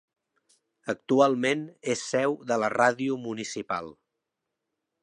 [0.93, 1.61] Actualment,
[1.95, 3.97] és seu de la ràdio municipal.